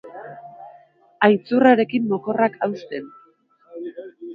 Aitzurrarekin 1.29 2.11
mokorrak 2.15 2.61
hausten. 2.67 3.11